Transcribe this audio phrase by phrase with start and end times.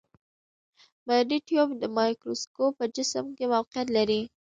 [1.07, 4.21] بادي ټیوب د مایکروسکوپ په جسم کې موقعیت لري.